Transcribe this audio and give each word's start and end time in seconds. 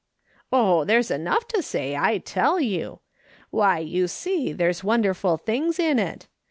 "Oh, 0.51 0.83
there's 0.83 1.11
enough 1.11 1.47
to 1.49 1.61
say, 1.61 1.95
I 1.95 2.17
tell 2.17 2.59
you! 2.59 3.01
Why, 3.51 3.77
you 3.77 4.07
see, 4.07 4.51
there's 4.51 4.83
wonderful 4.83 5.37
things 5.37 5.77
in 5.77 5.99
it. 5.99 6.25